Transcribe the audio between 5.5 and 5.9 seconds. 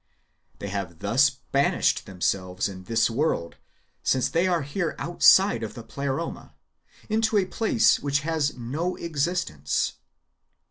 of the